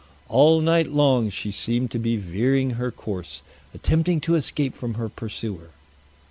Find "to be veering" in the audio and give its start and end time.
1.91-2.71